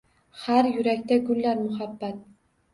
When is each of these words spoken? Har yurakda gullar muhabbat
Har 0.45 0.69
yurakda 0.77 1.19
gullar 1.29 1.63
muhabbat 1.69 2.21